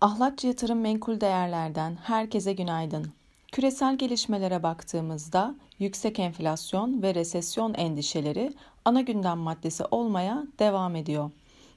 Ahlatçı 0.00 0.46
Yatırım 0.46 0.80
Menkul 0.80 1.20
Değerler'den 1.20 1.98
herkese 2.02 2.52
günaydın. 2.52 3.12
Küresel 3.52 3.98
gelişmelere 3.98 4.62
baktığımızda 4.62 5.54
yüksek 5.78 6.18
enflasyon 6.18 7.02
ve 7.02 7.14
resesyon 7.14 7.74
endişeleri 7.74 8.52
ana 8.84 9.00
gündem 9.00 9.38
maddesi 9.38 9.84
olmaya 9.84 10.44
devam 10.58 10.96
ediyor. 10.96 11.30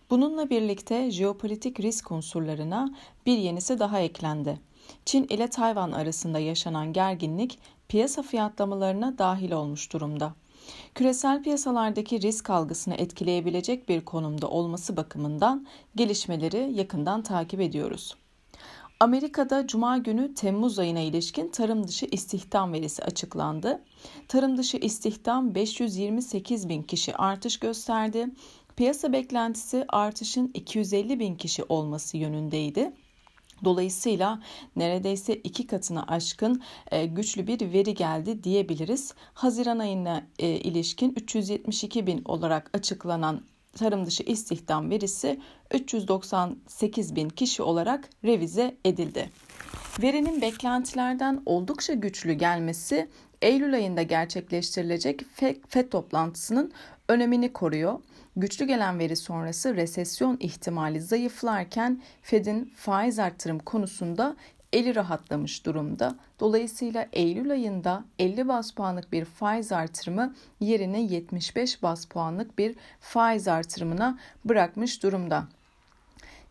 Bununla 0.09 0.49
birlikte 0.49 1.11
jeopolitik 1.11 1.79
risk 1.79 2.11
unsurlarına 2.11 2.95
bir 3.25 3.37
yenisi 3.37 3.79
daha 3.79 3.99
eklendi. 3.99 4.59
Çin 5.05 5.23
ile 5.23 5.47
Tayvan 5.47 5.91
arasında 5.91 6.39
yaşanan 6.39 6.93
gerginlik 6.93 7.59
piyasa 7.89 8.21
fiyatlamalarına 8.21 9.17
dahil 9.17 9.51
olmuş 9.51 9.93
durumda 9.93 10.33
küresel 10.95 11.43
piyasalardaki 11.43 12.21
risk 12.21 12.49
algısını 12.49 12.95
etkileyebilecek 12.95 13.89
bir 13.89 14.05
konumda 14.05 14.47
olması 14.49 14.97
bakımından 14.97 15.67
gelişmeleri 15.95 16.71
yakından 16.73 17.21
takip 17.21 17.61
ediyoruz. 17.61 18.15
Amerika'da 18.99 19.67
Cuma 19.67 19.97
günü 19.97 20.33
Temmuz 20.33 20.79
ayına 20.79 20.99
ilişkin 20.99 21.49
tarım 21.49 21.87
dışı 21.87 22.05
istihdam 22.11 22.73
verisi 22.73 23.03
açıklandı. 23.03 23.81
Tarım 24.27 24.57
dışı 24.57 24.77
istihdam 24.77 25.55
528 25.55 26.69
bin 26.69 26.83
kişi 26.83 27.15
artış 27.15 27.59
gösterdi. 27.59 28.27
Piyasa 28.75 29.13
beklentisi 29.13 29.85
artışın 29.89 30.51
250 30.53 31.19
bin 31.19 31.35
kişi 31.35 31.63
olması 31.63 32.17
yönündeydi. 32.17 32.93
Dolayısıyla 33.63 34.41
neredeyse 34.75 35.35
iki 35.35 35.67
katına 35.67 36.03
aşkın 36.07 36.61
e, 36.91 37.05
güçlü 37.05 37.47
bir 37.47 37.73
veri 37.73 37.93
geldi 37.93 38.43
diyebiliriz. 38.43 39.13
Haziran 39.33 39.79
ayına 39.79 40.23
e, 40.39 40.47
ilişkin 40.47 41.13
372 41.15 42.07
bin 42.07 42.21
olarak 42.25 42.69
açıklanan 42.73 43.41
tarım 43.75 44.05
dışı 44.05 44.23
istihdam 44.23 44.89
verisi 44.89 45.39
398 45.73 47.15
bin 47.15 47.29
kişi 47.29 47.63
olarak 47.63 48.09
revize 48.25 48.77
edildi. 48.85 49.29
Verinin 50.01 50.41
beklentilerden 50.41 51.41
oldukça 51.45 51.93
güçlü 51.93 52.33
gelmesi 52.33 53.09
Eylül 53.41 53.73
ayında 53.73 54.01
gerçekleştirilecek 54.01 55.21
FED 55.67 55.89
toplantısının 55.89 56.71
önemini 57.07 57.53
koruyor. 57.53 57.99
Güçlü 58.35 58.65
gelen 58.65 58.99
veri 58.99 59.15
sonrası 59.15 59.75
resesyon 59.75 60.37
ihtimali 60.39 61.01
zayıflarken 61.01 62.01
Fed'in 62.21 62.73
faiz 62.75 63.19
arttırım 63.19 63.59
konusunda 63.59 64.35
eli 64.73 64.95
rahatlamış 64.95 65.65
durumda. 65.65 66.15
Dolayısıyla 66.39 67.07
Eylül 67.13 67.51
ayında 67.51 68.05
50 68.19 68.47
bas 68.47 68.71
puanlık 68.71 69.11
bir 69.11 69.25
faiz 69.25 69.71
artırımı 69.71 70.35
yerine 70.59 71.01
75 71.01 71.83
bas 71.83 72.05
puanlık 72.05 72.57
bir 72.57 72.75
faiz 72.99 73.47
artırımına 73.47 74.19
bırakmış 74.45 75.03
durumda. 75.03 75.47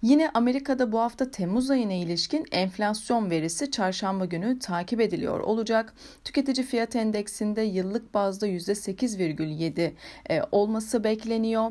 Yine 0.03 0.31
Amerika'da 0.35 0.93
bu 0.93 0.99
hafta 1.01 1.31
Temmuz 1.31 1.71
ayına 1.71 1.93
ilişkin 1.93 2.47
enflasyon 2.53 3.31
verisi 3.31 3.71
çarşamba 3.71 4.25
günü 4.25 4.59
takip 4.59 5.01
ediliyor 5.01 5.41
olacak. 5.41 5.95
Tüketici 6.25 6.67
fiyat 6.67 6.97
endeksinde 6.97 7.63
yıllık 7.63 8.15
bazda 8.15 8.49
%8,7 8.49 9.93
e, 10.31 10.43
olması 10.53 11.05
bekleniyor. 11.05 11.71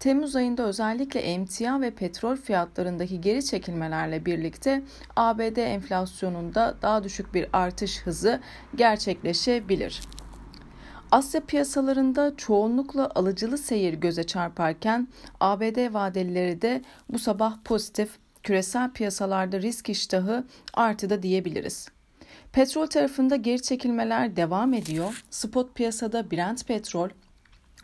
Temmuz 0.00 0.36
ayında 0.36 0.62
özellikle 0.62 1.20
emtia 1.20 1.80
ve 1.80 1.90
petrol 1.90 2.36
fiyatlarındaki 2.36 3.20
geri 3.20 3.44
çekilmelerle 3.44 4.26
birlikte 4.26 4.82
ABD 5.16 5.56
enflasyonunda 5.56 6.76
daha 6.82 7.04
düşük 7.04 7.34
bir 7.34 7.48
artış 7.52 8.02
hızı 8.02 8.40
gerçekleşebilir. 8.76 10.00
Asya 11.12 11.40
piyasalarında 11.40 12.36
çoğunlukla 12.36 13.10
alıcılı 13.14 13.58
seyir 13.58 13.94
göze 13.94 14.24
çarparken 14.24 15.08
ABD 15.40 15.94
vadeleri 15.94 16.62
de 16.62 16.82
bu 17.12 17.18
sabah 17.18 17.56
pozitif, 17.64 18.10
küresel 18.42 18.90
piyasalarda 18.90 19.62
risk 19.62 19.88
iştahı 19.88 20.44
artıda 20.74 21.22
diyebiliriz. 21.22 21.88
Petrol 22.52 22.86
tarafında 22.86 23.36
geri 23.36 23.62
çekilmeler 23.62 24.36
devam 24.36 24.74
ediyor. 24.74 25.24
Spot 25.30 25.74
piyasada 25.74 26.30
Brent 26.30 26.66
petrol 26.66 27.08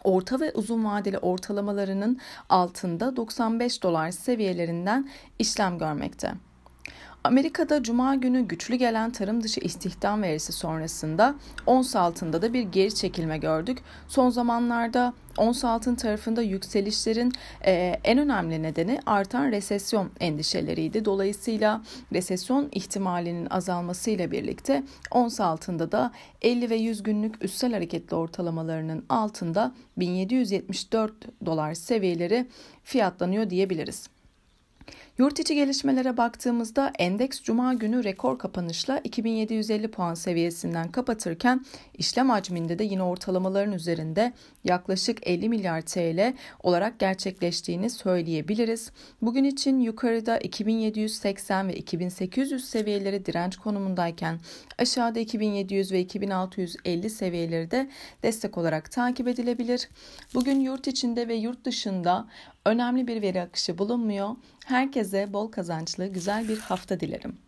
orta 0.05 0.41
ve 0.41 0.53
uzun 0.53 0.85
vadeli 0.85 1.19
ortalamalarının 1.19 2.19
altında 2.49 3.17
95 3.17 3.83
dolar 3.83 4.11
seviyelerinden 4.11 5.11
işlem 5.39 5.79
görmekte. 5.79 6.33
Amerika'da 7.25 7.83
cuma 7.83 8.15
günü 8.15 8.41
güçlü 8.49 8.75
gelen 8.75 9.11
tarım 9.11 9.43
dışı 9.43 9.61
istihdam 9.61 10.23
verisi 10.23 10.53
sonrasında 10.53 11.35
ons 11.67 11.97
altında 11.97 12.43
da 12.43 12.53
bir 12.53 12.63
geri 12.63 12.95
çekilme 12.95 13.39
gördük. 13.39 13.79
Son 14.09 14.31
zamanlarda 14.31 15.15
ons 15.37 15.65
altın 15.65 15.95
tarafında 15.95 16.43
yükselişlerin 16.43 17.33
e, 17.67 18.01
en 18.05 18.19
önemli 18.19 18.63
nedeni 18.63 19.01
artan 19.07 19.53
resesyon 19.53 20.11
endişeleriydi. 20.21 21.05
Dolayısıyla 21.05 21.83
resesyon 22.13 22.69
ihtimalinin 22.73 23.47
azalmasıyla 23.51 24.31
birlikte 24.31 24.83
ons 25.11 25.41
altında 25.41 25.93
da 25.93 26.13
50 26.43 26.71
ve 26.71 26.77
100 26.77 27.03
günlük 27.03 27.45
üstel 27.45 27.73
hareketli 27.73 28.17
ortalamalarının 28.17 29.05
altında 29.09 29.75
1774 29.97 31.13
dolar 31.47 31.75
seviyeleri 31.75 32.47
fiyatlanıyor 32.83 33.51
diyebiliriz. 33.51 34.09
Yurt 35.19 35.41
içi 35.41 35.55
gelişmelere 35.55 36.17
baktığımızda 36.17 36.93
endeks 36.99 37.43
cuma 37.43 37.75
günü 37.75 38.05
rekor 38.05 38.39
kapanışla 38.39 38.99
2750 38.99 39.91
puan 39.91 40.15
seviyesinden 40.15 40.91
kapatırken 40.91 41.65
işlem 41.99 42.31
hacminde 42.31 42.79
de 42.79 42.85
yine 42.85 43.03
ortalamaların 43.03 43.73
üzerinde 43.73 44.33
yaklaşık 44.65 45.27
50 45.27 45.49
milyar 45.49 45.83
TL 45.83 46.35
olarak 46.63 46.99
gerçekleştiğini 46.99 47.91
söyleyebiliriz. 47.91 48.93
Bugün 49.23 49.45
için 49.45 49.81
yukarıda 49.81 50.39
2780 50.39 51.69
ve 51.69 51.75
2800 51.75 52.65
seviyeleri 52.65 53.27
direnç 53.27 53.57
konumundayken 53.57 54.41
aşağıda 54.79 55.21
2700 55.21 55.93
ve 55.93 56.01
2650 56.01 57.11
seviyeleri 57.11 57.71
de 57.71 57.91
destek 58.23 58.59
olarak 58.59 58.91
takip 58.91 59.29
edilebilir. 59.29 59.89
Bugün 60.35 60.61
yurt 60.61 60.89
içinde 60.89 61.29
ve 61.29 61.35
yurt 61.35 61.65
dışında 61.65 62.27
önemli 62.65 63.07
bir 63.07 63.23
veri 63.23 63.43
akışı 63.43 63.79
bulunmuyor. 63.79 64.29
Herkese 65.05 65.33
bol 65.33 65.51
kazançlı 65.51 66.07
güzel 66.07 66.49
bir 66.49 66.59
hafta 66.59 67.01
dilerim. 67.01 67.44